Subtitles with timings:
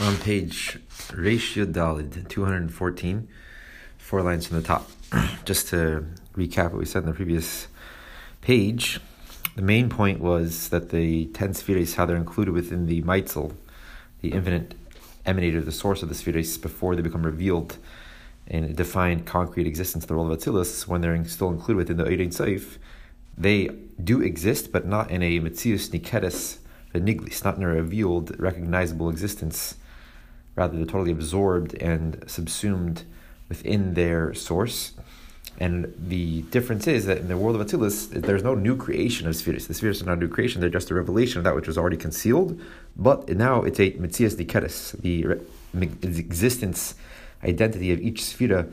[0.00, 0.78] on page
[1.14, 3.28] Ratio Dalid 214,
[3.98, 4.90] four lines from the top.
[5.44, 7.68] Just to recap what we said in the previous
[8.40, 9.00] page,
[9.54, 13.54] the main point was that the ten spheres, how they're included within the Meitzel,
[14.22, 14.74] the infinite
[15.26, 17.76] emanator, the source of the spheres, before they become revealed
[18.46, 22.04] in a defined concrete existence the world of Atzilus, when they're still included within the
[22.04, 22.78] Eirin Seif,
[23.36, 23.68] they
[24.02, 26.58] do exist, but not in a Metzius Niketis
[26.94, 29.76] Niglis, not in a revealed, recognizable existence.
[30.54, 33.04] Rather, they're totally absorbed and subsumed
[33.48, 34.92] within their source.
[35.58, 39.36] And the difference is that in the world of Atzilus, there's no new creation of
[39.36, 39.66] spheres.
[39.66, 41.78] The spheres are not a new creation; they're just a revelation of that which was
[41.78, 42.60] already concealed.
[42.96, 45.38] But now it's a mitzias dikeres, the
[46.18, 46.94] existence,
[47.44, 48.72] identity of each sphera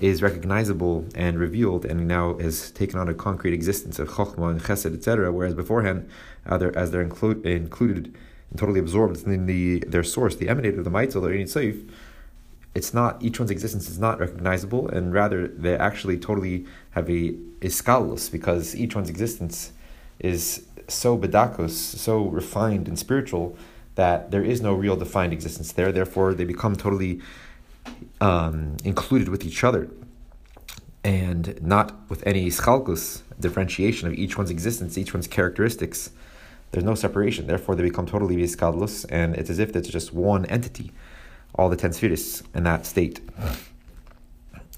[0.00, 4.60] is recognizable and revealed, and now has taken on a concrete existence of chokhmah and
[4.62, 5.30] chesed, etc.
[5.30, 6.08] Whereas beforehand,
[6.46, 8.14] they're, as they're inclu- included
[8.56, 11.88] totally absorbed in the their source, the emanator the mitzvah, the Seif,
[12.74, 17.32] it's not each one's existence is not recognizable, and rather they actually totally have a
[17.60, 19.72] iskalus because each one's existence
[20.18, 23.56] is so bedakos, so refined and spiritual
[23.94, 25.92] that there is no real defined existence there.
[25.92, 27.20] Therefore, they become totally
[28.20, 29.90] um, included with each other
[31.04, 36.10] and not with any schalkus, differentiation of each one's existence, each one's characteristics.
[36.72, 37.46] There's no separation.
[37.46, 40.90] Therefore, they become totally viskadlus, and it's as if it's just one entity,
[41.54, 43.20] all the ten spheres in that state.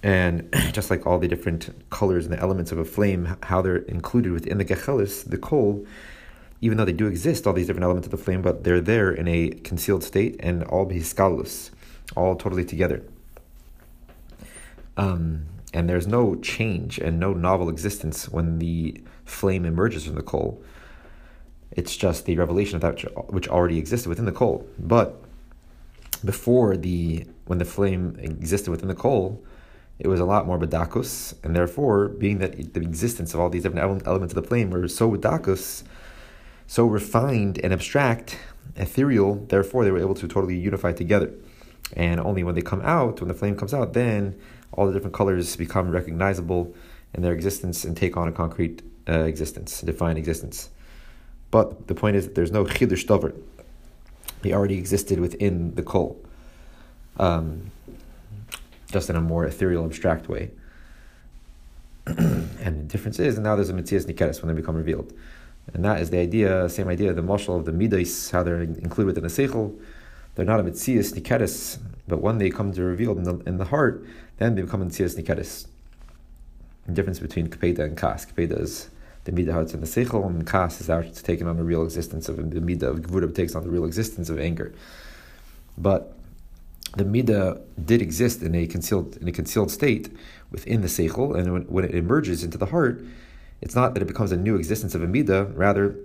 [0.03, 3.77] And just like all the different colors and the elements of a flame, how they're
[3.77, 5.86] included within the gechelis, the coal,
[6.61, 9.12] even though they do exist, all these different elements of the flame, but they're there
[9.12, 11.70] in a concealed state and all bihiskalus,
[12.17, 13.03] all totally together.
[14.97, 20.23] Um, and there's no change and no novel existence when the flame emerges from the
[20.23, 20.62] coal.
[21.75, 23.00] It's just the revelation of that
[23.33, 24.67] which already existed within the coal.
[24.78, 25.20] But
[26.25, 29.42] before the when the flame existed within the coal,
[29.98, 33.63] it was a lot more badakus, and therefore, being that the existence of all these
[33.63, 35.84] different elements of the flame were so badakus,
[36.67, 38.39] so refined and abstract,
[38.77, 41.33] ethereal, therefore they were able to totally unify together.
[41.92, 44.34] And only when they come out, when the flame comes out, then
[44.73, 46.74] all the different colors become recognizable
[47.13, 50.70] in their existence and take on a concrete uh, existence, defined existence.
[51.55, 53.33] But the point is that there's no chidush dover.
[54.42, 56.20] They already existed within the coal,
[57.17, 57.70] um,
[58.91, 60.51] just in a more ethereal, abstract way.
[62.07, 65.13] and the difference is, and now there's a mitzias nikeres when they become revealed.
[65.73, 69.14] And that is the idea, same idea, the marshal of the midas, how they're included
[69.14, 69.81] within the seichel.
[70.35, 71.79] They're not a mitzias nikeres,
[72.09, 74.05] but when they come to revealed in the, in the heart,
[74.39, 75.69] then they become a mitzias nikeres.
[76.87, 78.27] The difference between kapeda and kas.
[78.27, 78.91] Kapeda is
[79.24, 82.29] the midah it's in the seichel, and kas is actually taken on the real existence
[82.29, 84.74] of the midah of gvura takes on the real existence of anger.
[85.77, 86.17] But
[86.96, 90.14] the midah did exist in a concealed in a concealed state
[90.51, 93.05] within the seichel, and when, when it emerges into the heart,
[93.61, 95.96] it's not that it becomes a new existence of a midah, rather,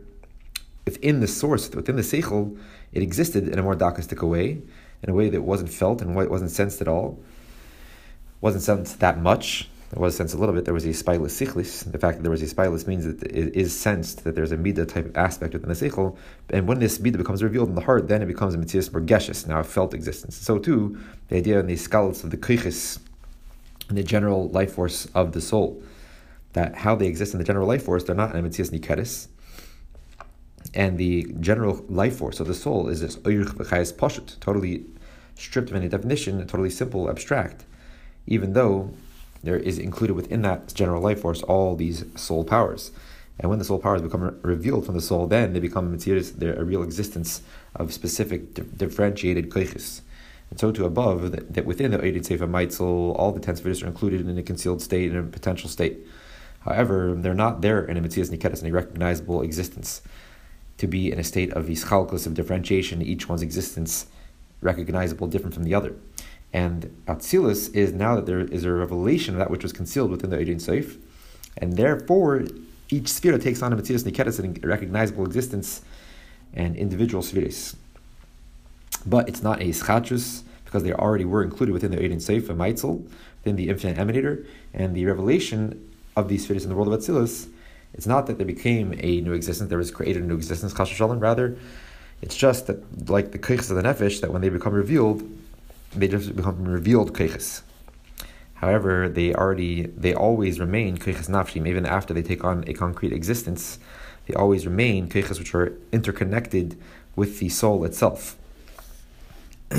[0.86, 2.58] within the source, within the seichel,
[2.94, 4.62] it existed in a more dakistic way,
[5.04, 7.22] in a way that wasn't felt and wasn't sensed at all,
[8.42, 9.70] wasn't sensed that much.
[9.90, 10.66] There was sensed a little bit.
[10.66, 11.92] There was a spilus sichlis.
[11.92, 14.58] The fact that there was a spilus means that it is sensed that there's a
[14.58, 16.16] midah type of aspect within the seichel.
[16.52, 19.48] And when this midah becomes revealed in the heart, then it becomes a mitzias morgeshes,
[19.48, 20.36] now a felt existence.
[20.36, 23.00] So too, the idea in the skulls of the krichis,
[23.90, 25.82] in the general life force of the soul
[26.54, 29.28] that how they exist in the general life force, they're not an Metzias Nikeres.
[30.74, 34.86] And the general life force of the soul is this Oyrich B'chayes Pashut, totally
[35.36, 37.66] stripped of any definition, totally simple, abstract,
[38.28, 38.92] even though
[39.44, 42.92] there is included within that general life force all these soul powers.
[43.40, 46.60] And when the soul powers become revealed from the soul, then they become Metzias, they're
[46.60, 47.42] a real existence
[47.76, 50.02] of specific differentiated koiches.
[50.50, 53.82] And so to above, that, that within the Eidin Sefer Meitzel, all the ten spheres
[53.82, 56.00] are included in a concealed state, in a potential state.
[56.62, 60.02] However, they're not there in a Metzias Niketas, in a recognizable existence.
[60.80, 64.08] To be in a state of ischalkus, of differentiation, each one's existence
[64.62, 65.96] recognizable, different from the other.
[66.52, 70.30] And Atzilus is now that there is a revelation of that which was concealed within
[70.30, 70.98] the Eidin Seif,
[71.58, 72.46] and therefore
[72.90, 75.82] each sphere takes on a Metzias Niketas, in a recognizable existence,
[76.54, 77.76] and individual spheres.
[79.06, 82.54] But it's not a Ischachus, because they already were included within the Eidin Seif, a
[82.54, 83.04] Meitzel,
[83.40, 87.48] within the infinite emanator, and the revelation of these spheres in the world of Atzilus,
[87.94, 90.90] it's not that they became a new existence, there was created a new existence, Chas
[90.90, 91.58] Shalom, rather,
[92.22, 95.24] it's just that, like the Keiches of the Nefesh, that when they become revealed,
[95.96, 97.62] they just become revealed Keiches.
[98.56, 103.14] However, they already, they always remain Keiches Nafshim, even after they take on a concrete
[103.14, 103.80] existence,
[104.26, 106.78] they always remain Keiches which are interconnected
[107.16, 108.36] with the soul itself.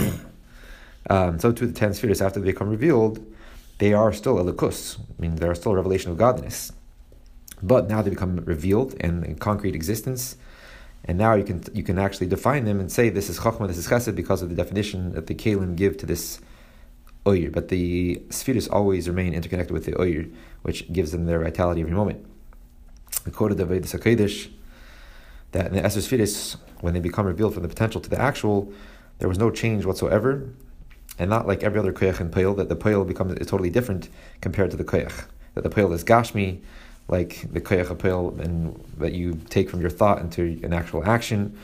[1.10, 3.24] um, so to the ten spheres, after they become revealed,
[3.78, 4.98] they are still elikus.
[4.98, 6.72] I mean, they are still a revelation of godliness.
[7.62, 10.36] But now they become revealed and in concrete existence,
[11.04, 13.78] and now you can you can actually define them and say this is chachma, this
[13.78, 16.40] is chesed because of the definition that the kalim give to this
[17.26, 17.50] oyer.
[17.50, 20.26] But the spheres always remain interconnected with the oyer,
[20.62, 22.26] which gives them their vitality every moment.
[23.24, 24.50] The quoted of Vedas HaKadosh
[25.52, 28.72] that in the Esther spheres, when they become revealed from the potential to the actual,
[29.18, 30.48] there was no change whatsoever,
[31.18, 34.08] and not like every other koyach and Pale, that the Pale becomes is totally different
[34.40, 35.26] compared to the koyach.
[35.54, 36.60] That the Pale is Gashmi,
[37.10, 41.58] like the koyach Pale, and that you take from your thought into an actual action,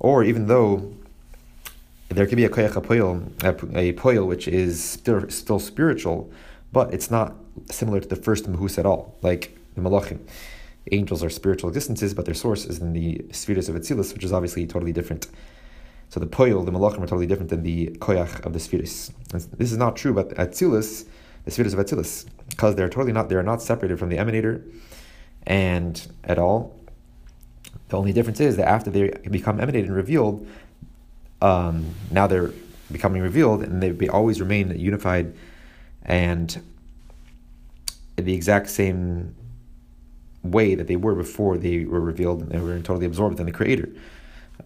[0.00, 0.92] or even though
[2.08, 2.76] there could be a koyach
[3.44, 6.30] a, a poil which is still, still spiritual,
[6.72, 7.34] but it's not
[7.70, 10.18] similar to the first mahus at all, like the malachim.
[10.90, 14.32] Angels are spiritual existences, but their source is in the spheres of Atzilus, which is
[14.32, 15.28] obviously totally different.
[16.08, 19.12] So the poil, the malachim, are totally different than the koyach of the spheres.
[19.30, 21.06] This is not true about Atzilus,
[21.44, 24.62] the spheres of Atzilus, because they're totally not, they are not separated from the emanator,
[25.46, 26.78] and at all.
[27.88, 30.46] The only difference is that after they become emanated and revealed,
[31.40, 32.52] um, now they're
[32.90, 35.34] becoming revealed, and they always remain unified
[36.04, 36.62] and
[38.16, 39.34] the exact same
[40.42, 43.52] way that they were before they were revealed and they were totally absorbed in the
[43.52, 43.88] Creator.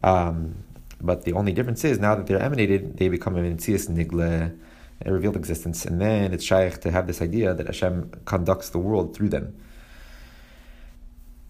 [0.03, 0.57] Um,
[1.01, 4.57] but the only difference is now that they're emanated, they become a Metzias Nigle,
[5.05, 8.79] a revealed existence, and then it's shaykh to have this idea that Hashem conducts the
[8.79, 9.57] world through them.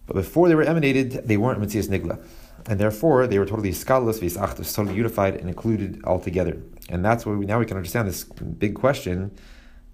[0.06, 2.24] But before they were emanated, they weren't Metzias Nigla.
[2.68, 6.60] And therefore, they were totally scaleless, visachtus, totally unified and included altogether.
[6.88, 9.30] And that's where we now we can understand this big question: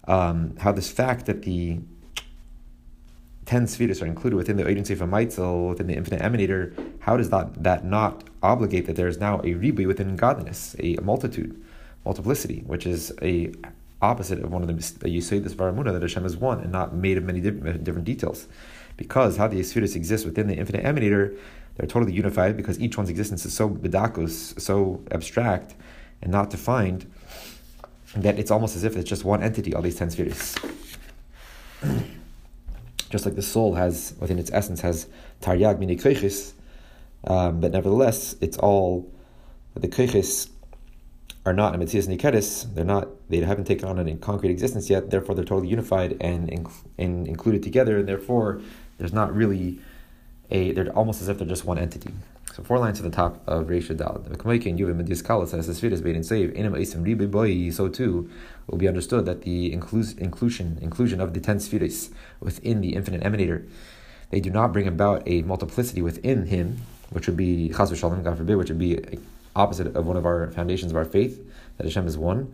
[0.08, 1.80] um, how this fact that the
[3.44, 7.16] ten spheres are included within the agency of a Meitzel, within the infinite emanator, how
[7.16, 11.60] does that, that not obligate that there is now a ribi within godliness, a, multitude,
[12.04, 13.52] multiplicity, which is a
[14.00, 16.94] opposite of one of the you say this varamuna that Hashem is one and not
[16.94, 18.48] made of many different, details.
[18.96, 21.38] Because how the spheres exist within the infinite emanator,
[21.76, 25.74] they're totally unified because each one's existence is so bedakos, so abstract
[26.20, 27.10] and not defined,
[28.14, 30.54] that it's almost as if it's just one entity, all these ten spheres.
[33.12, 35.06] just like the soul has within its essence has
[35.42, 35.96] taryag mini
[37.26, 39.10] um, but nevertheless it's all
[39.74, 40.48] the keichis
[41.44, 42.72] are not ametzias nikeris.
[42.74, 43.08] They're not.
[43.28, 45.10] They haven't taken on any concrete existence yet.
[45.10, 46.68] Therefore, they're totally unified and
[46.98, 47.98] and included together.
[47.98, 48.60] And therefore,
[48.98, 49.80] there's not really
[50.50, 50.72] a.
[50.72, 52.12] They're almost as if they're just one entity.
[52.52, 54.24] So four lines to the top of Reisha Dal.
[54.28, 56.50] The Kamaiki Yuvim and Diskala says the sphere is made and save.
[56.50, 57.70] Inim Isim Ribe Boy.
[57.70, 58.30] So too
[58.66, 62.10] will be understood that the inclus- inclusion inclusion of the ten spheres
[62.40, 63.66] within the infinite emanator,
[64.30, 68.36] they do not bring about a multiplicity within him, which would be Chaz Shalom, God
[68.36, 68.98] forbid, which would be
[69.54, 71.44] opposite of one of our foundations of our faith,
[71.76, 72.52] that Hashem is one.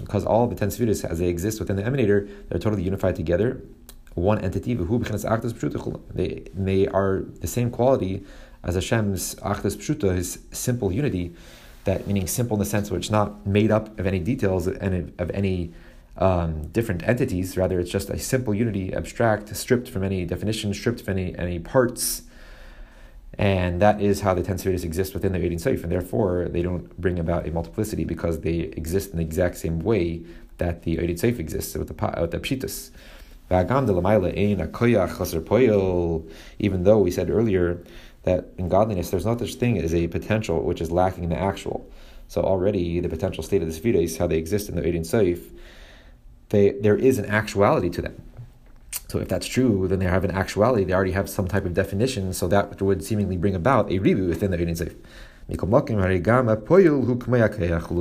[0.00, 3.62] Because all the ten spheres, as they exist within the emanator, they're totally unified together
[4.18, 4.74] one entity.
[4.74, 8.24] They they are the same quality
[8.64, 11.34] as Hashem's achdus pshuta, His simple unity.
[11.84, 15.30] That meaning simple in the sense which not made up of any details and of
[15.30, 15.72] any
[16.18, 17.56] um, different entities.
[17.56, 21.58] Rather, it's just a simple unity, abstract, stripped from any definition, stripped from any any
[21.58, 22.22] parts.
[23.34, 26.62] And that is how the ten spheres exist within the Eidim Seif, and therefore they
[26.62, 30.22] don't bring about a multiplicity because they exist in the exact same way
[30.56, 32.90] that the Eidim Seif exists with the with the Pshitas.
[36.58, 37.82] Even though we said earlier
[38.24, 41.38] that in godliness there's no such thing as a potential which is lacking in the
[41.38, 41.88] actual.
[42.26, 45.40] So already the potential state of the Sfides, how they exist in the Eidim Seif,
[46.50, 48.22] they, there is an actuality to them.
[49.08, 50.84] So if that's true, then they have an actuality.
[50.84, 52.34] They already have some type of definition.
[52.34, 54.94] So that would seemingly bring about a ribu within the Seif.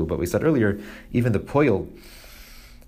[0.08, 0.80] But we said earlier,
[1.14, 1.88] even the poil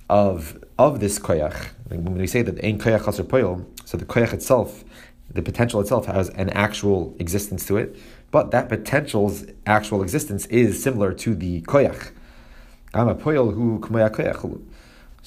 [0.09, 1.67] of of this koyach.
[1.87, 4.83] When we say that ein koyach chaser poil, so the koyach itself,
[5.31, 7.95] the potential itself has an actual existence to it,
[8.31, 12.11] but that potential's actual existence is similar to the koyach.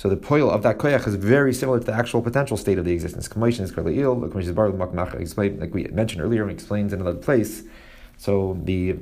[0.03, 2.85] So the poil of that koyach is very similar to the actual potential state of
[2.85, 3.29] the existence.
[3.29, 7.63] Kommation is makmach explained, like we mentioned earlier, and explains in another place.
[8.17, 8.97] So the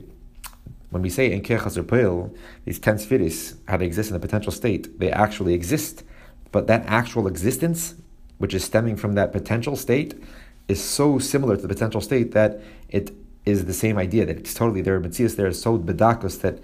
[0.90, 2.30] when we say in or
[2.66, 6.04] these ten spheres, how they exist in the potential state, they actually exist.
[6.52, 7.94] But that actual existence,
[8.36, 10.22] which is stemming from that potential state,
[10.68, 13.10] is so similar to the potential state that it
[13.46, 15.00] is the same idea that it's totally there.
[15.00, 16.58] Metzias there is so bedakos that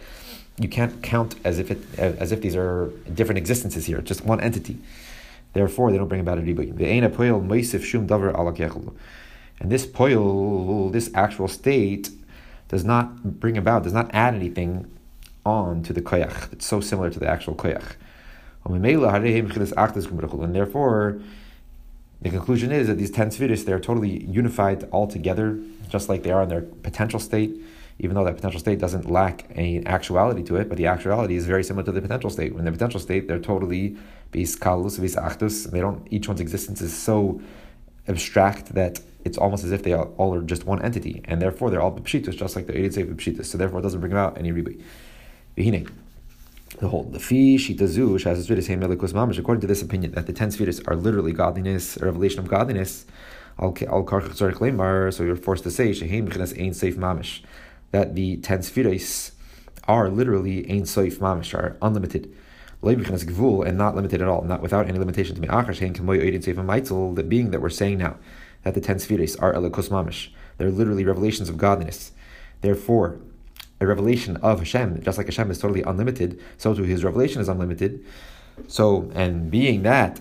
[0.58, 4.40] you can't count as if it as if these are different existences here, just one
[4.40, 4.78] entity.
[5.52, 6.70] Therefore, they don't bring about a ribui.
[9.58, 12.10] And this poil, this actual state,
[12.68, 14.86] does not bring about, does not add anything
[15.44, 16.52] on to the koyach.
[16.52, 17.94] It's so similar to the actual koyach.
[18.64, 18.84] And
[20.54, 21.20] therefore,
[22.20, 25.58] the conclusion is that these ten spheres, they are totally unified all together,
[25.88, 27.56] just like they are in their potential state,
[27.98, 31.46] even though that potential state doesn't lack any actuality to it, but the actuality is
[31.46, 32.52] very similar to the potential state.
[32.52, 33.96] In the potential state, they're totally
[34.32, 37.40] bis kalus, bis achdus, they don't, each one's existence is so
[38.08, 41.80] abstract that it's almost as if they all are just one entity, and therefore they're
[41.80, 43.46] all pshitus, just like the Eretz pshitus.
[43.46, 44.80] So therefore, it doesn't bring about any ribi.
[46.78, 49.38] The whole the fi shita zu shas melikus mamish.
[49.38, 53.06] According to this opinion, that the ten spheres are literally godliness, a revelation of godliness.
[53.58, 57.42] Al karch So you're forced to say shehem b'chinas ein safe mamish,
[57.90, 58.62] that the ten
[59.88, 62.34] are literally ein seif mamish, are unlimited
[62.82, 65.48] and not limited at all, not without any limitation to me.
[65.48, 68.16] The being that we're saying now,
[68.62, 70.28] that the ten are elikus mamish.
[70.58, 72.12] They're literally revelations of godliness.
[72.60, 73.18] Therefore,
[73.80, 77.48] a revelation of Hashem, just like Hashem is totally unlimited, so too his revelation is
[77.48, 78.04] unlimited.
[78.68, 80.20] So, and being that,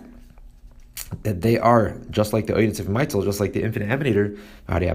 [1.23, 4.37] that they are just like the Oidin of Meitzel, just like the infinite emanator,
[4.67, 4.87] and the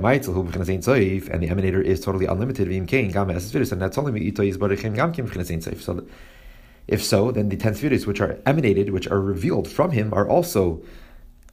[1.48, 2.88] emanator is totally unlimited, and
[3.80, 6.02] that's only so
[6.88, 10.28] if so, then the ten spheres which are emanated, which are revealed from him, are
[10.28, 10.82] also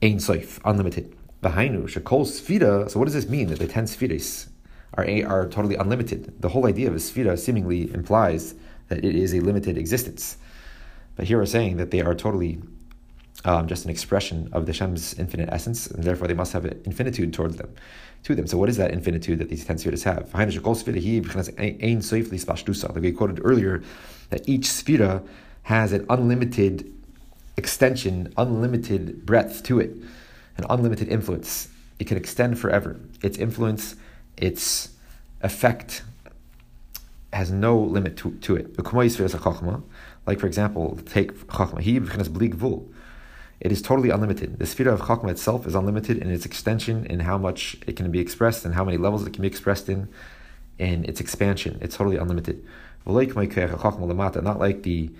[0.02, 1.14] Ein Soif, unlimited.
[1.42, 2.90] Behainu, Shekol Sfira.
[2.90, 4.48] So what does this mean that the ten spheres
[4.94, 6.40] are, are totally unlimited?
[6.40, 8.56] The whole idea of a sfira seemingly implies
[8.88, 10.36] that it is a limited existence.
[11.14, 12.60] But here we're saying that they are totally
[13.44, 16.80] um, just an expression of the Shem's infinite essence, and therefore they must have an
[16.84, 17.72] infinitude towards them,
[18.24, 18.46] to them.
[18.46, 20.32] So what is that infinitude that these ten spheres have?
[20.34, 20.48] Like
[23.02, 23.82] we quoted earlier,
[24.30, 25.22] that each sphera
[25.62, 26.92] has an unlimited
[27.56, 29.90] extension, unlimited breadth to it,
[30.56, 31.68] an unlimited influence.
[31.98, 32.98] It can extend forever.
[33.22, 33.96] Its influence,
[34.36, 34.90] its
[35.42, 36.02] effect
[37.32, 38.76] has no limit to, to it.
[40.26, 41.82] Like, for example, take Chachma.
[43.60, 44.58] It is totally unlimited.
[44.58, 48.10] The sphere of Chachma itself is unlimited in its extension, in how much it can
[48.10, 50.08] be expressed, and how many levels it can be expressed in,
[50.78, 51.78] in its expansion.
[51.80, 52.64] It's totally unlimited.
[53.04, 55.10] Not like the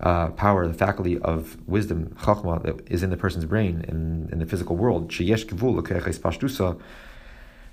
[0.00, 4.38] uh, power, the faculty of wisdom, chachma, that is in the person's brain in, in
[4.38, 5.10] the physical world.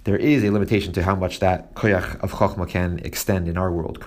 [0.06, 3.72] There is a limitation to how much that koyach of chachma can extend in our
[3.72, 4.00] world.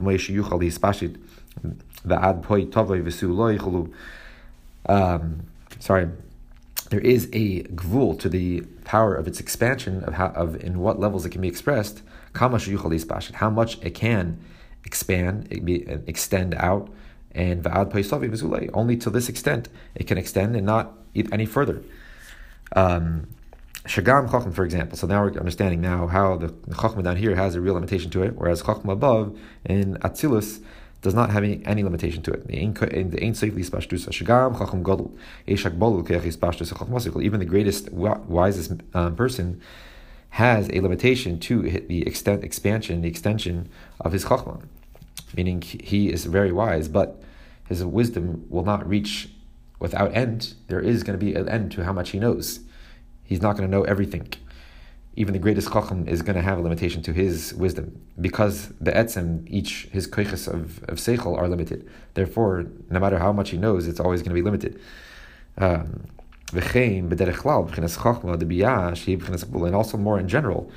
[4.86, 5.42] Um,
[5.78, 6.08] sorry,
[6.90, 10.98] there is a gvul to the power of its expansion of how of in what
[10.98, 12.02] levels it can be expressed.
[12.34, 14.40] How much it can
[14.84, 16.88] expand, it be, extend out,
[17.32, 18.70] and va'ad paisavi.
[18.72, 20.94] Only to this extent it can extend and not
[21.32, 21.82] any further.
[22.74, 23.28] Um,
[23.84, 24.98] Shagam Chacham, for example.
[24.98, 28.22] So now we're understanding now how the Chachma down here has a real limitation to
[28.22, 30.60] it, whereas Chachma above in Atzilus
[31.00, 32.44] does not have any, any limitation to it.
[32.50, 32.72] Even
[37.40, 39.60] the greatest wisest um, person
[40.30, 43.68] has a limitation to the extent expansion, the extension
[44.00, 44.60] of his chachma,
[45.36, 47.22] meaning he is very wise, but
[47.68, 49.30] his wisdom will not reach
[49.78, 50.54] without end.
[50.66, 52.60] There is going to be an end to how much he knows.
[53.24, 54.32] He's not going to know everything.
[55.18, 57.86] Even the greatest chacham is going to have a limitation to his wisdom
[58.20, 61.80] because the etzem, each his koiches of, of seichel are limited.
[62.14, 64.80] Therefore, no matter how much he knows, it's always going to be limited.
[65.56, 66.06] Um,
[66.52, 66.62] and
[69.80, 70.70] also more in general,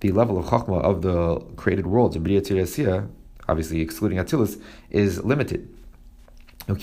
[0.00, 5.72] the level of chachma of the created worlds, obviously excluding Atzilus, is limited.
[6.68, 6.76] As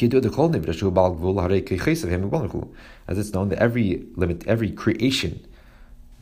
[3.18, 5.46] it's known that every limit, every creation,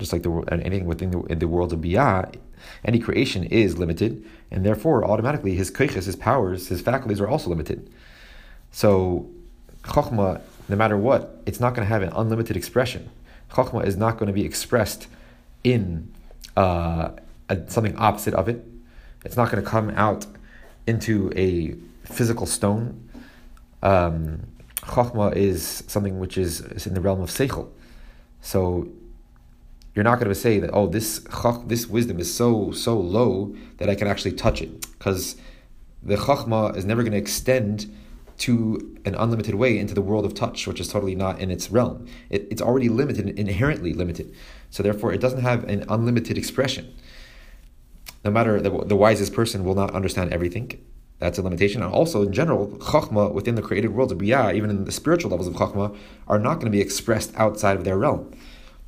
[0.02, 2.36] just like the anything within the, the world of Biyah,
[2.84, 7.50] any creation is limited, and therefore automatically his keiches, his powers, his faculties are also
[7.50, 7.90] limited.
[8.72, 9.30] So,
[9.84, 10.42] chachma
[10.72, 13.10] no matter what, it's not going to have an unlimited expression.
[13.52, 15.08] Chachma is not going to be expressed
[15.64, 16.12] in
[16.56, 17.12] uh,
[17.50, 18.66] a, something opposite of it.
[19.26, 20.26] It's not going to come out
[20.88, 23.10] into a physical stone.
[23.84, 27.70] Um, Chachma is something which is, is in the realm of seichel.
[28.42, 28.88] So
[29.96, 31.20] you're not going to say that oh this
[31.66, 35.36] this wisdom is so so low that I can actually touch it because
[36.04, 37.94] the chachma is never going to extend
[38.42, 41.70] to an unlimited way into the world of touch, which is totally not in its
[41.70, 42.08] realm.
[42.32, 44.34] It, it's already limited, inherently limited.
[44.72, 46.92] So therefore, it doesn't have an unlimited expression.
[48.26, 50.84] No matter the, the wisest person will not understand everything.
[51.20, 51.84] That's a limitation.
[51.84, 55.30] And also, in general, chachma within the created world of biyah, even in the spiritual
[55.30, 55.96] levels of chachma,
[56.28, 58.34] are not going to be expressed outside of their realm.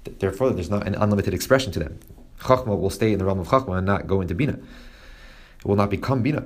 [0.03, 1.99] Therefore, there's not an unlimited expression to them.
[2.39, 4.53] Chachma will stay in the realm of chachma and not go into bina.
[4.53, 6.45] it will not become bina.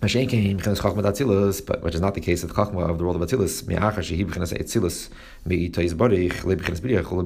[0.00, 0.14] But
[1.82, 3.66] which is not the case of Chachma of the world of Atzilus,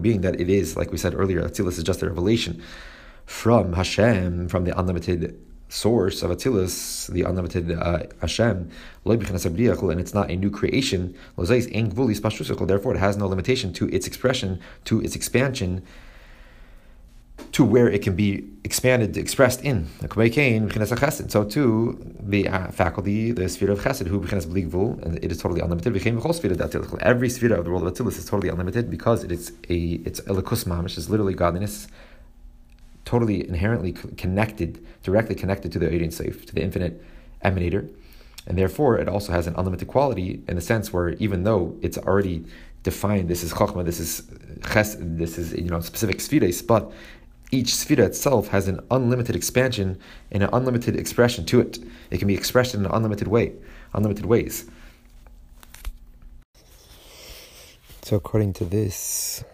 [0.02, 2.60] being that it is, like we said earlier, Atzilus is just a revelation
[3.26, 5.40] from Hashem, from the unlimited
[5.74, 8.70] source of Atzilus, the unlimited uh, Hashem,
[9.04, 11.14] and it's not a new creation.
[11.36, 15.82] Therefore, it has no limitation to its expression, to its expansion,
[17.50, 19.88] to where it can be expanded, expressed in.
[21.28, 24.20] So too, the uh, faculty, the sphere of chesed, who
[25.02, 25.92] and it is totally unlimited.
[27.00, 30.20] Every sphere of the world of Atzilus is totally unlimited because it is a it's
[30.20, 31.88] elikus mamish, is literally godliness
[33.04, 37.02] totally inherently connected, directly connected to the Ein Sof, to the infinite
[37.44, 37.88] emanator,
[38.46, 41.98] and therefore it also has an unlimited quality in the sense where even though it's
[41.98, 42.44] already
[42.82, 44.22] defined, this is chokmah, this is
[44.72, 46.92] ches, this is you know specific spheres, but
[47.50, 49.98] each sphera itself has an unlimited expansion
[50.32, 51.78] and an unlimited expression to it.
[52.10, 53.52] It can be expressed in an unlimited way,
[53.92, 54.68] unlimited ways.
[58.02, 59.44] So according to this,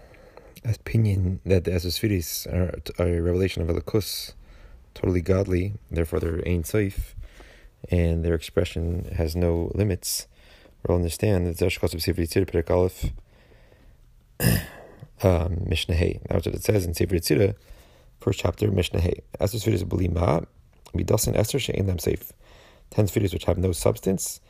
[0.65, 4.35] opinion that the Esosfiris are, a revelation of Elikus,
[4.95, 7.15] totally godly, therefore they're Ein Soif,
[7.91, 10.27] and their expression has no limits.
[10.87, 13.11] We'll understand that Zeshkos of Sifri Tzir Perek Aleph
[15.23, 16.21] um, Mishnah Hey.
[16.29, 17.55] That's what it says in Sifri Tzira,
[18.21, 19.21] first chapter, Mishnah Hey.
[19.39, 20.47] Esosfiris Belima,
[20.95, 22.33] Midasin Esther She'en Lam Seif.
[22.91, 24.41] Ten spheres which have no substance.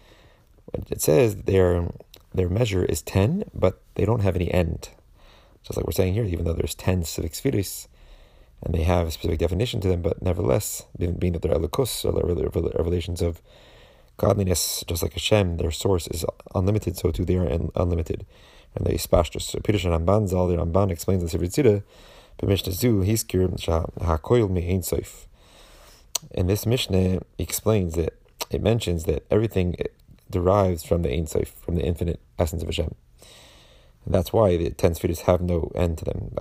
[0.89, 1.89] It says their
[2.33, 4.91] their measure is ten, but they don't have any end.
[5.63, 7.89] Just like we're saying here, even though there's 10 civic spheres,
[8.63, 12.13] and they have a specific definition to them, but nevertheless, being that they're elikus, or
[12.13, 13.41] revelations of
[14.17, 16.25] godliness, just like Hashem, their source is
[16.55, 18.27] unlimited, so too they are unlimited.
[18.75, 19.43] And they spashtus.
[19.43, 21.83] So Ramban Zal, the Ramban explains in Sefer Tzira,
[22.37, 24.49] but Mishnah Zu, he's hakoil.
[26.33, 28.13] In this Mishnah, he explains that
[28.51, 29.77] it mentions that everything
[30.31, 32.95] derives from the Ein Sof, from the infinite essence of Hashem.
[34.05, 36.35] And that's why the ten spheres have no end to them.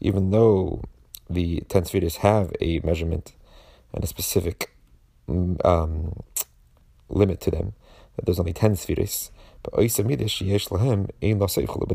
[0.00, 0.82] Even though
[1.30, 3.34] the ten spheres have a measurement
[3.92, 4.74] and a specific
[5.28, 6.20] mm, um,
[7.08, 7.72] limit to them,
[8.16, 9.30] that there's only ten spheres.
[9.62, 9.86] But but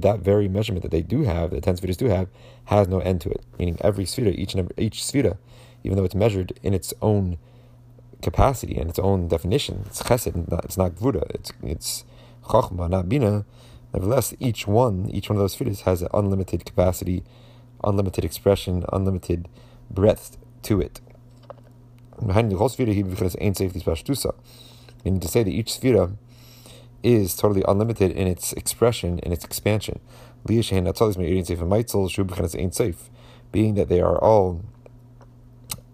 [0.01, 2.29] that very measurement that they do have, the ten spheres do have,
[2.65, 3.41] has no end to it.
[3.59, 5.37] Meaning every sphere, each and every, each sphere,
[5.83, 7.37] even though it's measured in its own
[8.21, 9.83] capacity and its own definition.
[9.87, 11.29] It's chesed, it's not gvura.
[11.31, 12.05] It's it's
[12.43, 13.45] chachma, not bina.
[13.93, 17.23] Nevertheless, each one, each one of those spheres has an unlimited capacity,
[17.83, 19.47] unlimited expression, unlimited
[19.89, 20.99] breadth to it.
[22.21, 22.49] Meaning
[25.19, 26.09] to say that each sphere
[27.03, 29.99] is totally unlimited in its expression, in its expansion.
[30.45, 30.63] Being
[33.75, 34.61] that they are all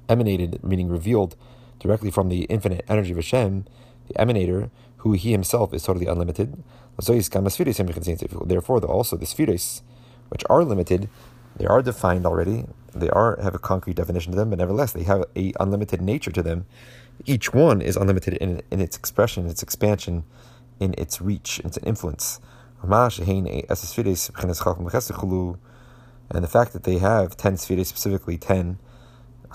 [0.10, 1.36] emanated, meaning revealed
[1.84, 3.66] directly from the infinite energy of Hashem,
[4.08, 6.64] the emanator, who he himself is totally unlimited.
[6.98, 9.82] Therefore, also the spheres,
[10.30, 11.10] which are limited,
[11.58, 12.66] they are defined already.
[12.96, 16.32] They are have a concrete definition to them, but nevertheless, they have a unlimited nature
[16.32, 16.66] to them.
[17.26, 20.24] Each one is unlimited in, in its expression, its expansion,
[20.80, 22.40] in its reach, in its influence.
[22.82, 22.92] And
[26.44, 28.80] the fact that they have ten spheres, specifically ten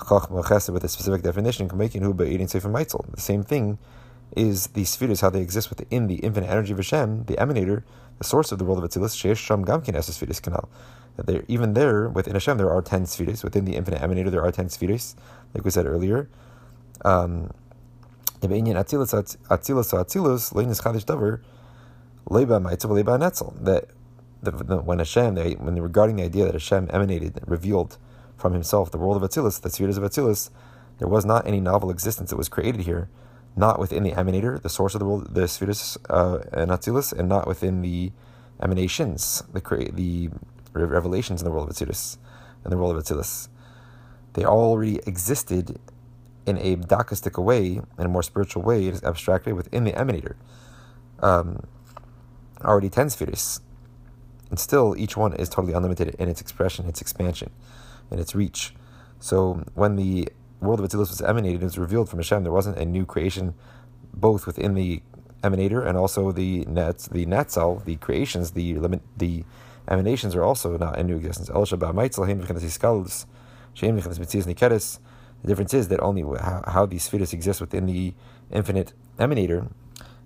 [0.09, 3.77] with a specific definition, the same thing
[4.35, 7.83] is the spheres, how they exist within the infinite energy of Hashem, the emanator,
[8.17, 10.69] the source of the world of Atzilus, Sheish Sham Gamkin Esespheres Canal.
[11.17, 13.43] There, even there, within Hashem, there are 10 spheres.
[13.43, 15.15] Within the infinite emanator, there are 10 spheres,
[15.53, 16.29] like we said earlier.
[17.03, 17.51] Um,
[18.41, 18.49] that
[24.41, 27.97] the, the, when Hashem, they, when regarding the idea that Hashem emanated, revealed
[28.39, 30.49] from himself, the world of Atzilus, the spheres of Atzilus,
[30.97, 33.09] there was not any novel existence that was created here,
[33.55, 37.27] not within the emanator, the source of the world, the spheres uh, and Atzilus, and
[37.27, 38.11] not within the
[38.61, 40.29] emanations, the the
[40.73, 42.17] revelations in the world of Atzilus,
[42.63, 43.49] in the world of Atzilus.
[44.33, 45.77] They already existed
[46.45, 50.35] in a dakistic way, in a more spiritual way, it is abstractly within the emanator.
[51.19, 51.67] Um,
[52.63, 53.59] already ten spheres.
[54.49, 57.51] And still, each one is totally unlimited in its expression, its expansion
[58.11, 58.73] in its reach.
[59.19, 60.29] So when the
[60.61, 62.43] world of Atzilus was emanated, it was revealed from Hashem.
[62.43, 63.53] There wasn't a new creation,
[64.13, 65.01] both within the
[65.43, 69.43] emanator and also the nets, the netzal, the creations, the limit, the
[69.87, 71.49] emanations are also not in new existence.
[75.41, 78.13] The difference is that only how, these spheres exist within the
[78.51, 79.71] infinite emanator,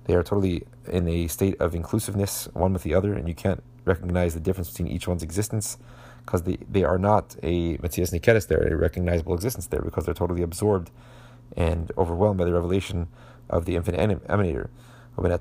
[0.05, 3.63] they are totally in a state of inclusiveness, one with the other, and you can't
[3.85, 5.77] recognize the difference between each one's existence
[6.25, 10.13] because they, they are not a Metzias Niketis, they're a recognizable existence there because they're
[10.13, 10.91] totally absorbed
[11.55, 13.07] and overwhelmed by the revelation
[13.49, 14.69] of the infinite emanator.
[15.15, 15.39] But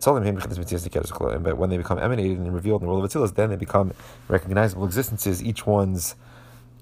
[1.57, 3.93] when they become emanated and revealed in the world of Atzilus, then they become
[4.29, 5.43] recognizable existences.
[5.43, 6.15] Each one's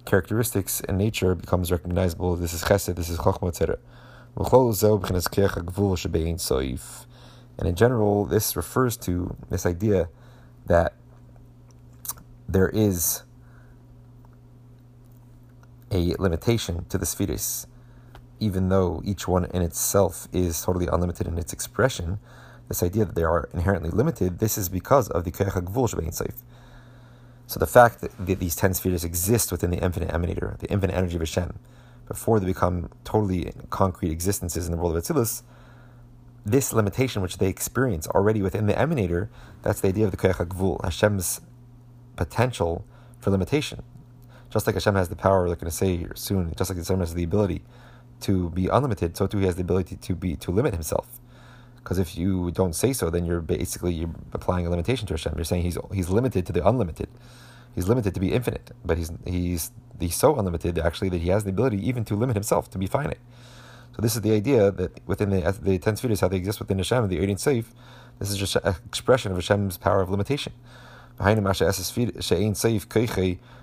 [0.06, 2.34] characteristics and nature becomes recognizable.
[2.34, 3.78] This is chesed, this is chokhmah, etc.
[7.58, 10.08] And in general, this refers to this idea
[10.66, 10.94] that
[12.48, 13.22] there is
[15.90, 17.66] a limitation to the spheres,
[18.38, 22.18] even though each one in itself is totally unlimited in its expression.
[22.68, 26.42] This idea that they are inherently limited, this is because of the Keach HaGvul Seif.
[27.46, 31.16] So the fact that these ten spheres exist within the infinite emanator, the infinite energy
[31.16, 31.58] of Hashem,
[32.06, 35.42] before they become totally concrete existences in the world of Atzilus,
[36.46, 39.28] this limitation which they experience already within the emanator,
[39.62, 41.40] that's the idea of the Keach HaGvul, Hashem's
[42.14, 42.84] potential
[43.18, 43.82] for limitation.
[44.50, 47.14] Just like Hashem has the power, we're going to say soon, just like Hashem has
[47.14, 47.62] the ability
[48.20, 51.06] to be unlimited, so too he has the ability to be to limit himself.
[51.76, 55.32] Because if you don't say so, then you're basically you're applying a limitation to Hashem.
[55.36, 57.08] You're saying he's he's limited to the unlimited.
[57.74, 61.44] He's limited to be infinite, but he's he's he's so unlimited actually that he has
[61.44, 63.20] the ability even to limit himself to be finite.
[63.96, 66.78] So this is the idea that within the the ten spheres, how they exist within
[66.78, 67.66] Hashem, the Eirin Seif,
[68.18, 70.52] this is just an expression of Hashem's power of limitation.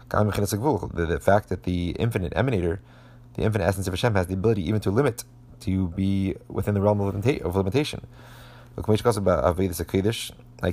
[0.10, 2.80] The, the fact that the infinite emanator,
[3.36, 5.24] the infinite essence of Hashem, has the ability even to limit
[5.62, 8.06] to be within the realm of, limita- of limitation.
[8.76, 8.86] Like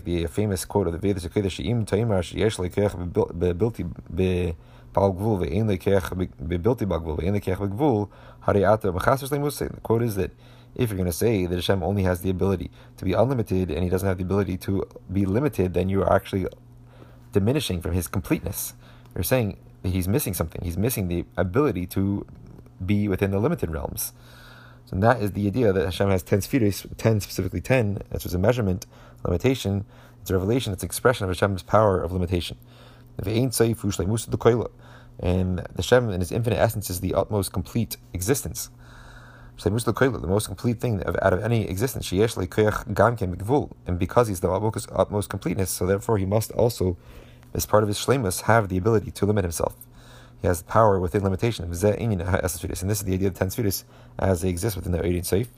[0.05, 1.59] the famous quote of the Vedas HaKodesh.
[9.75, 10.31] The quote is that
[10.75, 13.85] if you're going to say that Hashem only has the ability to be unlimited and
[13.85, 16.47] He doesn't have the ability to be limited, then you are actually
[17.33, 18.75] diminishing from His completeness.
[19.15, 20.63] You're saying He's missing something.
[20.65, 22.27] He's missing the ability to
[22.85, 24.13] be within the limited realms.
[24.87, 28.33] So that is the idea that Hashem has ten spheres, ten specifically ten, which is
[28.35, 28.87] a measurement,
[29.25, 29.85] limitation.
[30.21, 32.57] It's a revelation, it's an expression of Hashem's power of limitation.
[33.19, 33.35] And the
[35.77, 38.71] Hashem in his infinite essence is the utmost complete existence.
[39.63, 42.11] The most complete thing out of any existence.
[42.11, 46.97] And because he's the utmost completeness, so therefore he must also,
[47.55, 49.75] as part of his shlemus, have the ability to limit himself.
[50.43, 51.65] He has power within limitation.
[51.65, 53.85] And this is the idea of ten spheres
[54.19, 55.49] as they exist within the Eirin Seif.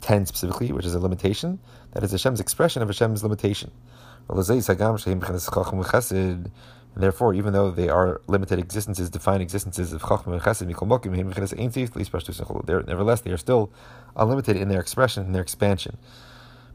[0.00, 1.58] Ten specifically, which is a limitation,
[1.92, 3.70] that is Hashem's expression of Hashem's limitation.
[4.28, 4.44] And
[6.94, 10.66] therefore, even though they are limited existences, defined existences of Chachma and Chesed,
[12.86, 13.72] nevertheless, they are still
[14.16, 15.96] unlimited in their expression, in their expansion,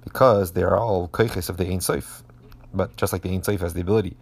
[0.04, 2.23] because they are all koiches of the Ein Sof.
[2.74, 4.18] But just like the Ein Sof has the ability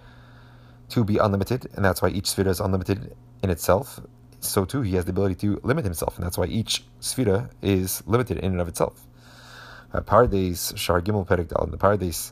[0.89, 4.01] to be unlimited, and that's why each sphere is unlimited in itself.
[4.39, 8.03] So too, he has the ability to limit himself, and that's why each sphere is
[8.05, 9.05] limited in and of itself.
[9.93, 12.31] Uh, Pardes Shar Gimel Perek Dal, the Pardes,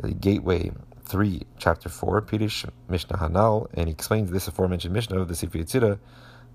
[0.00, 0.70] the Gateway
[1.04, 5.58] three, chapter four, Pirish Mishnah Hanal, and he explains this aforementioned Mishnah of the Sefer
[5.58, 5.98] Yetzirah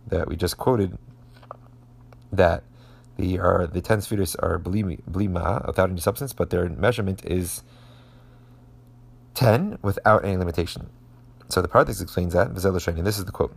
[0.08, 0.98] that we just quoted,
[2.32, 2.64] that
[3.18, 7.64] the are the ten spheres are blima without any substance, but their measurement is
[9.36, 10.90] ten without any limitation.
[11.50, 12.56] So the Pardes explains that.
[12.56, 12.66] This
[13.20, 13.54] is the quote.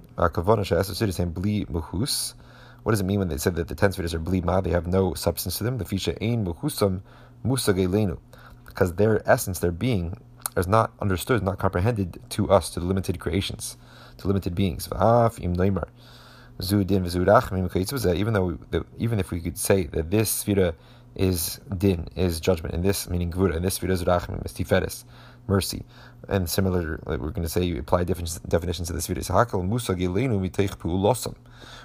[2.82, 4.60] What does it mean when they said that the ten spheres are bli ma?
[4.60, 5.78] They have no substance to them.
[5.78, 7.00] The fisha ein muhusam
[7.44, 8.18] musagelenu,
[8.66, 10.18] because their essence, their being,
[10.56, 13.76] is not understood, not comprehended to us, to the limited creations,
[14.18, 14.88] to limited beings.
[14.92, 15.54] Even
[18.32, 18.58] though, we,
[18.98, 20.74] even if we could say that this sphera
[21.14, 25.04] is din, is judgment, and this meaning gvura, and this sphera is rachmim, is tiferes,
[25.48, 25.84] mercy.
[26.28, 29.22] And similar, like we're going to say, you apply definitions, of this video.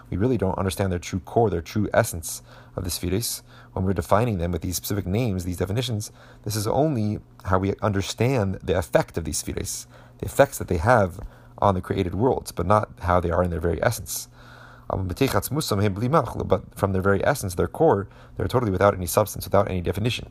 [0.09, 2.41] We really don't understand their true core, their true essence
[2.75, 3.41] of the spheres.
[3.71, 6.11] When we're defining them with these specific names, these definitions,
[6.43, 9.87] this is only how we understand the effect of these spheres,
[10.19, 11.19] the effects that they have
[11.57, 14.27] on the created worlds, but not how they are in their very essence.
[14.89, 15.17] Um, but
[16.75, 20.29] from their very essence, their core, they're totally without any substance, without any definition.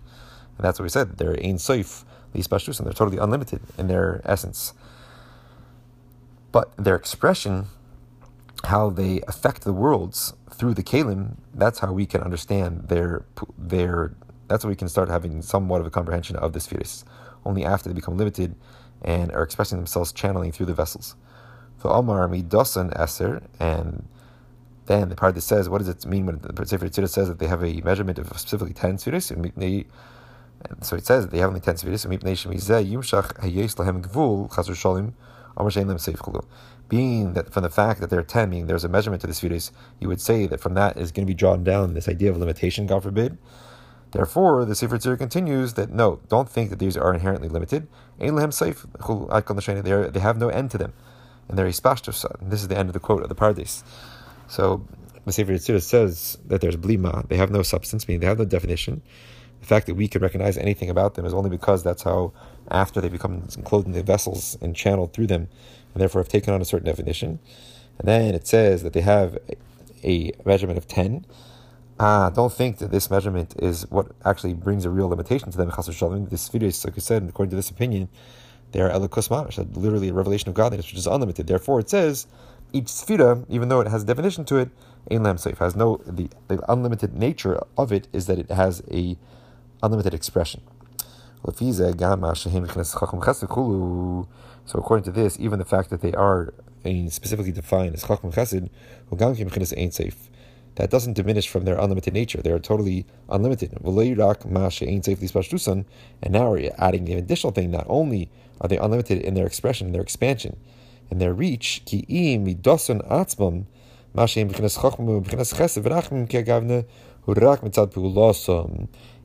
[0.58, 1.16] And that's what we said.
[1.16, 2.84] They're ein soif, pashtusim.
[2.84, 4.72] They're totally unlimited in their essence.
[6.50, 7.66] But their expression,
[8.64, 13.24] how they affect the worlds through the kalim, that's how we can understand their
[13.56, 14.14] their.
[14.48, 17.04] That's how we can start having somewhat of a comprehension of the spheres.
[17.44, 18.54] Only after they become limited
[19.00, 21.16] and are expressing themselves channeling through the vessels.
[21.78, 24.06] For Omar midosan eser, and
[24.86, 27.38] then the part that says, what does it mean when the Sefer Yetzirah says that
[27.38, 29.32] they have a measurement of specifically ten spheres?
[30.70, 32.04] And so it says that they have only ten sefiris.
[36.88, 39.70] being that from the fact that they're 10, meaning there's a measurement to the sfiris,
[39.98, 42.36] you would say that from that is going to be drawn down this idea of
[42.36, 43.38] limitation, God forbid.
[44.10, 47.88] Therefore, the Sefer Tzir continues that no, don't think that these are inherently limited.
[48.18, 48.36] They have
[50.36, 50.92] no end to them.
[51.48, 52.26] And they're ispashtos.
[52.42, 53.82] This is the end of the quote of the Pardes.
[54.48, 54.86] So
[55.24, 58.44] the Sefer Tzir says that there's blima, they have no substance, meaning they have no
[58.44, 59.00] definition.
[59.62, 62.32] The fact that we can recognize anything about them is only because that's how,
[62.70, 65.48] after they become clothed in the vessels and channeled through them,
[65.94, 67.38] and therefore have taken on a certain definition.
[67.98, 69.38] And then it says that they have
[70.04, 71.24] a measurement of 10
[72.02, 75.70] ah, don't think that this measurement is what actually brings a real limitation to them.
[76.28, 78.08] This video is, like I said, according to this opinion,
[78.72, 79.30] they are elikus
[79.76, 81.46] literally a revelation of godliness, which is unlimited.
[81.46, 82.26] Therefore, it says
[82.72, 84.70] each sfira, even though it has a definition to it,
[85.10, 88.82] ein lam safe has no the, the unlimited nature of it is that it has
[88.90, 89.16] a
[89.82, 90.62] unlimited expression.
[91.44, 91.50] So
[94.78, 96.54] according to this, even the fact that they are
[97.08, 98.68] specifically defined as chacham chesed,
[99.76, 100.30] ain't safe
[100.76, 102.40] that doesn't diminish from their unlimited nature.
[102.40, 103.72] They are totally unlimited.
[103.72, 103.82] And
[106.32, 107.70] now we're adding an additional thing.
[107.70, 110.56] Not only are they unlimited in their expression, their expansion,
[111.10, 111.82] in their reach,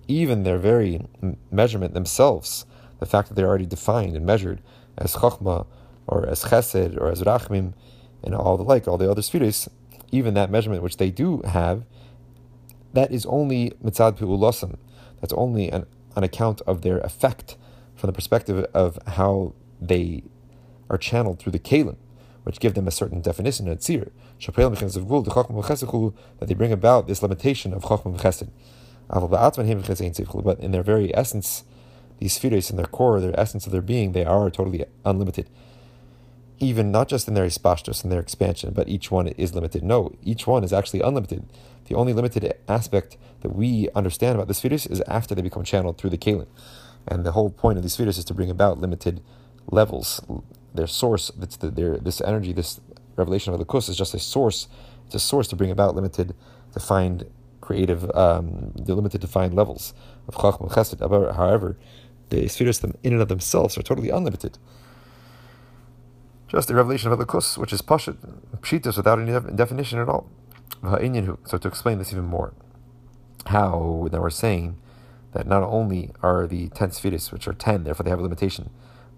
[0.08, 1.02] even their very
[1.52, 2.66] measurement themselves,
[3.00, 4.62] the fact that they're already defined and measured
[4.98, 5.66] as chachma
[6.08, 7.74] or as chesed or as rachmim
[8.24, 9.70] and all the like, all the other spheres,
[10.12, 11.84] even that measurement which they do have,
[12.94, 14.78] that is only mitzad pi'ulosim.
[15.22, 17.58] That's only an, account of their effect
[17.96, 20.24] from the perspective of how they
[20.90, 21.96] are channeled through the kalim,
[22.44, 24.10] which give them a certain definition of tzir.
[26.40, 28.50] That they bring about this limitation of chachma chesed.
[29.10, 31.64] But in their very essence,
[32.20, 35.50] these spheres in their core, their essence of their being, they are totally unlimited
[36.60, 39.84] even not just in their ispashtos and their expansion, but each one is limited.
[39.84, 41.46] No, each one is actually unlimited.
[41.86, 45.98] The only limited aspect that we understand about the spheres is after they become channeled
[45.98, 46.48] through the kalim.
[47.08, 49.22] And the whole point of these spheres is to bring about limited
[49.70, 50.22] levels.
[50.74, 52.80] Their source, that's the, their, this energy, this
[53.16, 54.68] revelation of the kus is just a source.
[55.06, 56.36] It's a source to bring about limited,
[56.74, 57.26] defined,
[57.68, 59.94] creative, um, the limited defined levels
[60.28, 61.00] of chacham chesed.
[61.42, 61.78] However,
[62.30, 64.58] the spheres in and of themselves are totally unlimited
[66.48, 68.18] just the revelation of Elikus, which is Pashit,
[68.62, 70.30] Pshitas, without any definition at all.
[71.46, 72.54] So to explain this even more,
[73.48, 74.78] how now we're saying
[75.34, 78.70] that not only are the ten spheres, which are ten, therefore they have a limitation,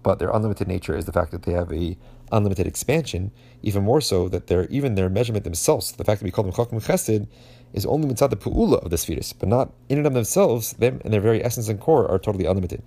[0.02, 1.96] but their unlimited nature is the fact that they have a
[2.32, 3.30] unlimited expansion.
[3.62, 6.52] Even more so that their even their measurement themselves, the fact that we call them
[6.52, 7.28] chacham chesed,
[7.72, 10.72] is only mitzvah the pu'ula of the spheres, but not in and of themselves.
[10.74, 12.82] Them and their very essence and core are totally unlimited.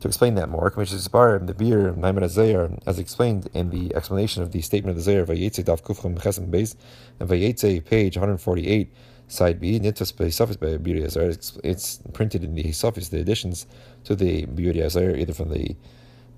[0.00, 3.68] To explain that more, Commission is bar in the beer Maimon Azayar, as explained in
[3.68, 6.74] the explanation of the statement of the Zohar, Vayetze Daf Kufchem Chesem Beis,
[7.18, 8.90] and Vayetze, page 148,
[9.28, 11.60] side B, Nitfas Beisafis by Beauty Azayar.
[11.62, 13.66] It's printed in the Hisafis, the additions
[14.04, 15.76] to the Beauty Azayar, either from the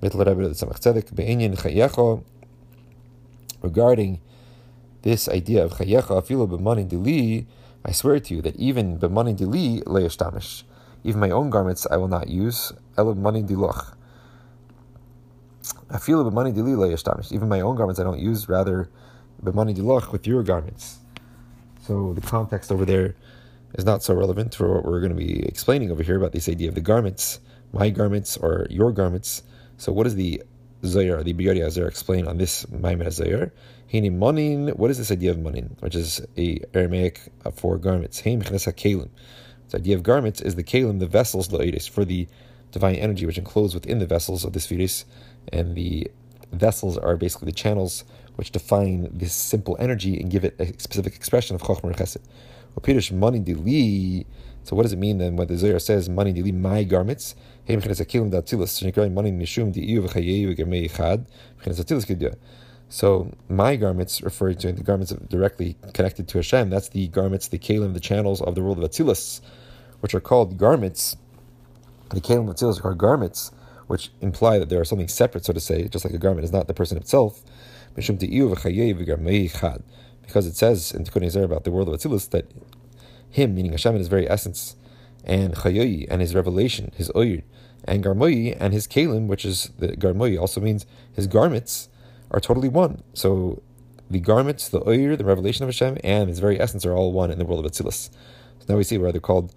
[0.02, 2.24] Mittel Rebbe, the Tzemach Tzedek, Be'inyan Chayecho,
[3.62, 4.20] regarding
[5.02, 7.46] this idea of Chayecha, Afilo B'manin Dili,
[7.84, 10.62] I swear to you that even B'manin Dili, Le'eshtamish,
[11.04, 12.72] even my own garments I will not use.
[12.96, 13.96] money diloch.
[15.90, 17.32] I feel money dilila yashtamish.
[17.32, 18.48] Even my own garments I don't use.
[18.48, 18.88] Rather,
[19.42, 20.98] money diloch with your garments.
[21.82, 23.16] So the context over there
[23.74, 26.48] is not so relevant for what we're going to be explaining over here about this
[26.48, 27.40] idea of the garments,
[27.72, 29.42] my garments or your garments.
[29.76, 30.42] So what is the
[30.84, 33.52] Zohar, the Biyari Azar explain on this Maimon Zohar?
[33.92, 38.20] Hini manin, what is this idea of manin, which is a Aramaic uh, for garments?
[38.20, 39.08] Hein kalim.
[39.68, 42.26] The idea of garments is the kalim, the vessels, loidis, for the
[42.72, 45.04] divine energy which enclose within the vessels of this spheres,
[45.52, 46.10] and the
[46.50, 51.14] vessels are basically the channels which define this simple energy and give it a specific
[51.14, 53.12] expression of chokhmah chesed.
[53.12, 54.26] money dili.
[54.64, 57.34] So what does it mean then when the Zohar says money dili my garments?
[62.88, 66.70] So my garments refer to the garments directly connected to Hashem.
[66.70, 69.40] That's the garments, the kalim, the channels of the world of Atzilus
[70.02, 71.16] which are called garments,
[72.10, 73.52] the Kalim Latzilas are called garments,
[73.86, 76.52] which imply that there are something separate, so to say, just like a garment is
[76.52, 77.44] not the person itself.
[77.94, 78.18] Because it
[80.56, 82.50] says in Tikkun about the world of Atzilus that
[83.32, 84.76] him, meaning Hashem in his very essence,
[85.24, 87.42] and Chayoyi and his revelation, his Oyr,
[87.84, 91.88] and Garmoyi and his Kalim, which is the Garmoyi, also means his garments,
[92.30, 93.02] are totally one.
[93.14, 93.62] So
[94.10, 97.30] the garments, the Oyr, the revelation of Hashem, and his very essence are all one
[97.30, 98.10] in the world of Atzilus.
[98.60, 99.52] So now we see where they're called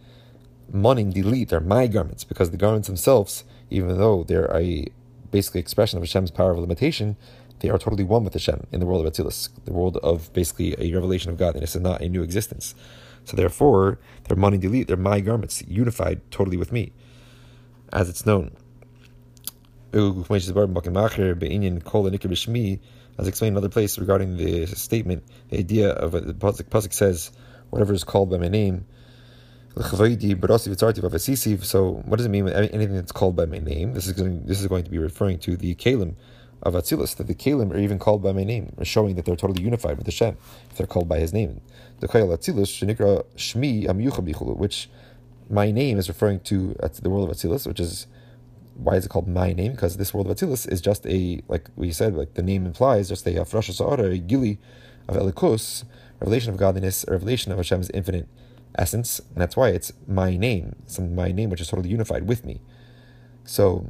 [0.72, 4.88] monin delete are my garments because the garments themselves, even though they're a
[5.32, 7.16] basically expression of Hashem's power of limitation,
[7.60, 10.76] they are totally one with Hashem in the world of Atzilus, the world of basically
[10.78, 12.76] a revelation of God, and it's not a new existence.
[13.26, 16.94] So therefore, they're money delete, they're my garments, unified totally with me,
[17.92, 18.52] as it's known.
[19.94, 20.02] As
[23.28, 27.32] explained in another place regarding the statement, the idea of the pasuk says,
[27.70, 28.86] "Whatever is called by my name."
[29.78, 29.84] So,
[32.06, 33.94] what does it mean anything that's called by my name?
[33.94, 36.16] This is going, this is going to be referring to the kalim
[36.66, 39.64] of Atzilus, that the kalim are even called by my name, showing that they're totally
[39.64, 40.38] unified with Hashem
[40.70, 41.62] if they're called by His name.
[42.00, 44.90] The Kayal Atzilus shenikra shmi which
[45.50, 48.08] my name is referring to the world of Atzilus, which is
[48.76, 49.72] why is it called my name?
[49.72, 53.10] Because this world of Atzilus is just a, like we said, like the name implies,
[53.10, 54.60] just a Afrasha Sa'ara, a gili
[55.08, 55.86] of Elikos,
[56.20, 58.28] revelation of godliness, a revelation of Hashem's infinite
[58.78, 62.46] essence, and that's why it's my name, it's my name which is totally unified with
[62.46, 62.60] me.
[63.46, 63.90] So,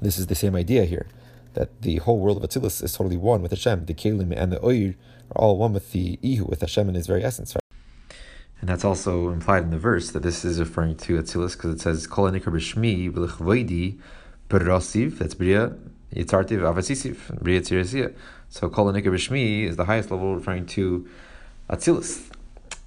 [0.00, 1.06] this is the same idea here,
[1.54, 3.86] that the whole world of Atzilus is totally one with Hashem.
[3.86, 4.94] The Kalim and the Oir
[5.34, 7.54] are all one with the Ihu, with Hashem in his very essence.
[7.54, 8.16] Right?
[8.60, 11.80] And that's also implied in the verse that this is referring to Atzilus because it
[11.80, 13.98] says Kol B'Shmi B'Lechvoidi
[14.48, 15.18] Berosiv.
[15.18, 15.74] That's Bria
[16.14, 18.14] Yitzartiv Avasisiv Bria Tzirasiyah.
[18.48, 21.08] So Kol B'Shmi is the highest level referring to
[21.68, 22.30] Atzilus.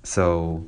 [0.04, 0.65] So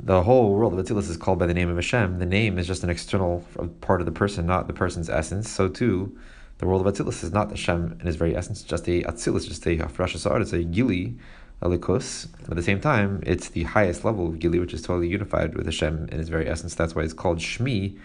[0.00, 2.18] the whole world of Atzilus is called by the name of Hashem.
[2.18, 3.44] The name is just an external
[3.80, 5.48] part of the person, not the person's essence.
[5.48, 6.18] So too,
[6.58, 9.66] the world of Atzilus is not Hashem in his very essence, just a Atzilus, just
[9.66, 11.16] a Hafrasha Sa'ar, it's a Gili
[11.62, 12.28] Alikus.
[12.48, 15.66] At the same time, it's the highest level of Gili, which is totally unified with
[15.66, 16.74] Hashem in its very essence.
[16.74, 17.98] That's why it's called Shmi,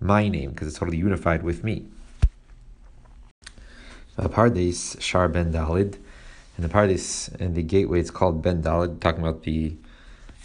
[0.00, 1.86] my name, because it's totally unified with me.
[4.16, 5.96] Uh, Pardes Shar Ben Dalid.
[6.56, 9.76] In the Pardes, in the gateway, it's called Ben Dalid, talking about the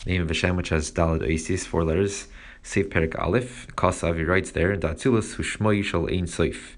[0.05, 2.27] name of Hashem, which has Dalid Oasis, four letters.
[2.63, 3.67] Seif Perik Aleph.
[3.75, 6.75] Kasav, he writes there, Datzilus Hushmoy Shal Ein Soif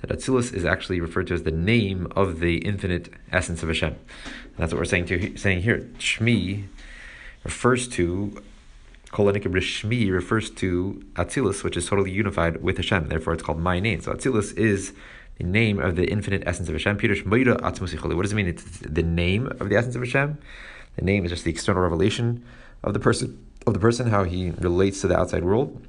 [0.00, 3.94] that Atzilus is actually referred to as the name of the infinite essence of Hashem.
[3.94, 5.88] And that's what we're saying to saying here.
[5.98, 6.64] Shmi
[7.44, 8.42] refers to
[9.10, 13.08] Shmi refers to Atzilus, which is totally unified with Hashem.
[13.08, 14.00] Therefore, it's called my name.
[14.02, 14.92] So Atzilus is
[15.38, 16.96] the name of the infinite essence of Hashem.
[16.96, 18.48] What does it mean?
[18.48, 20.38] It's the name of the essence of Hashem.
[20.96, 22.44] The name is just the external revelation
[22.82, 25.86] of the person of the person, how he relates to the outside world.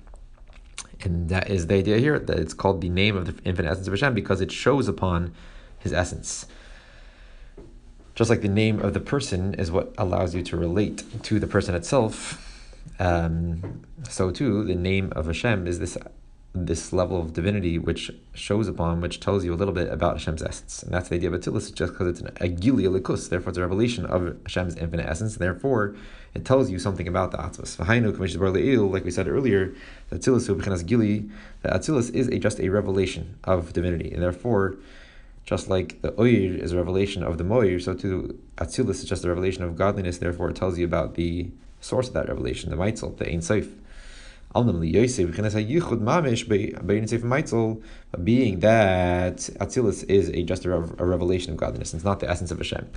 [1.02, 3.88] And that is the idea here, that it's called the name of the infinite essence
[3.88, 5.34] of Hashem because it shows upon
[5.78, 6.46] his essence.
[8.16, 11.48] Just like the name of the person is what allows you to relate to the
[11.48, 12.46] person itself,
[13.00, 15.98] um, so too the name of Hashem is this
[16.54, 20.42] this level of divinity which shows upon, which tells you a little bit about Hashem's
[20.42, 20.82] essence.
[20.82, 23.62] And that's the idea of Atzilus, just because it's an Agili Likus, therefore it's a
[23.62, 25.96] revelation of Hashem's infinite essence, therefore
[26.34, 27.80] it tells you something about the Atzvas.
[28.92, 29.74] Like we said earlier,
[30.12, 31.30] Atzilus Gili,
[31.62, 34.78] the Atzilus is a, just a revelation of divinity, and therefore,
[35.46, 39.26] just like the Oyer is a revelation of the Moir, so too Atzilus is just
[39.26, 41.50] a revelation of godliness, therefore it tells you about the
[41.82, 43.74] source of that revelation, the Maitzel, the Ein Seif
[48.24, 52.50] being that Atzilus is a just a, a, revelation of godliness, it's not the essence
[52.50, 52.90] of Hashem.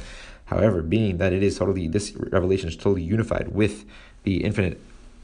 [0.46, 3.84] However, being that it is totally this revelation is totally unified with
[4.22, 4.80] the infinite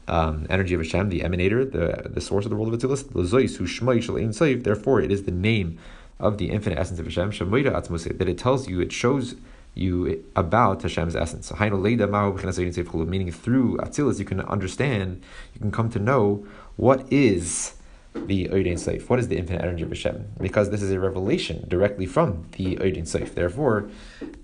[0.07, 5.01] um, energy of Hashem, the emanator, the the source of the world of Atzilus, therefore
[5.01, 5.79] it is the name
[6.19, 9.35] of the infinite essence of Hashem, that it tells you, it shows
[9.75, 11.47] you about Hashem's essence.
[11.47, 17.75] So meaning through Atzilus, you can understand, you can come to know what is
[18.13, 21.65] the Oidein Seif, what is the infinite energy of Hashem, because this is a revelation
[21.67, 23.33] directly from the Oidein Seif.
[23.35, 23.89] Therefore,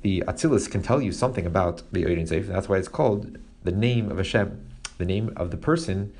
[0.01, 3.71] the Atzilus can tell you something about the Oidein Seif, that's why it's called the
[3.71, 4.61] name of Hashem.
[4.97, 6.13] The name of the person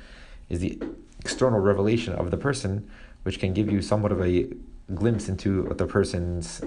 [0.50, 0.78] is the
[1.20, 2.90] external revelation of the person,
[3.22, 4.48] which can give you somewhat of a
[4.94, 6.60] glimpse into what the person's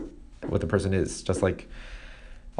[0.47, 1.21] what the person is.
[1.21, 1.69] Just like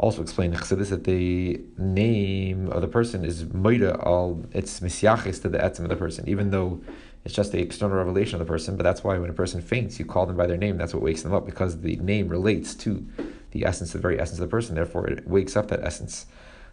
[0.00, 5.42] also explain explained Chassidus that the name of the person is Moida al it's Misyachis
[5.42, 6.80] to the etzim of the person, even though
[7.24, 8.76] it's just the external revelation of the person.
[8.76, 10.78] But that's why when a person faints, you call them by their name.
[10.78, 13.06] That's what wakes them up because the name relates to
[13.50, 14.74] the essence, the very essence of the person.
[14.74, 16.24] Therefore, it wakes up that essence.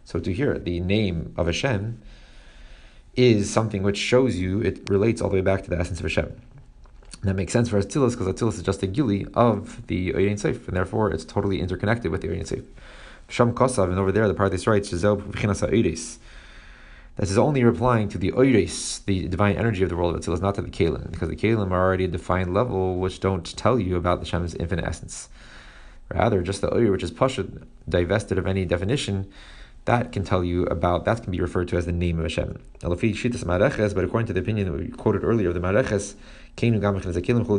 [0.06, 2.02] So to hear the name of Hashem
[3.18, 6.06] is something which shows you it relates all the way back to the essence of
[6.06, 6.40] Hashem.
[7.24, 10.68] that makes sense for Atzilus because Atzilus is just a gili of the Oyein Seif,
[10.68, 12.64] and therefore it's totally interconnected with the Oyein Seif.
[13.30, 15.04] Sham Kosav, and over there the Pardes writes, This
[17.32, 20.56] is only replying to the Oiris, the divine energy of the world of Atzilus, not
[20.56, 23.98] to the Kalim, because the Kalim are already a defined level which don't tell you
[23.98, 25.28] about the Shem's infinite essence.
[26.10, 29.30] Rather, just the Oir, which is Pashut, divested of any definition,
[29.84, 32.58] that can tell you about, that can be referred to as the name of Hashem.
[32.82, 36.16] But according to the opinion that we quoted earlier the Mareches,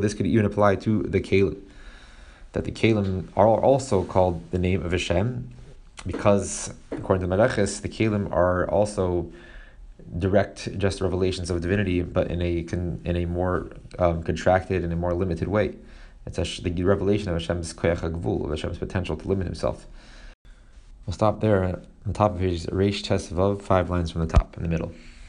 [0.00, 1.56] this could even apply to the Kalim.
[2.52, 5.50] that the Kalim are also called the name of Hashem
[6.06, 9.30] because, according to Melechis, the Kalim are also
[10.18, 12.58] direct, just revelations of divinity, but in a
[13.04, 15.74] in a more um, contracted and a more limited way.
[16.26, 19.86] It's a, the revelation of Hashem's koyach of Hashem's potential to limit Himself.
[21.06, 21.64] We'll stop there.
[21.64, 24.68] On the top of page Reish Tes Vav, five lines from the top in the
[24.68, 24.92] middle.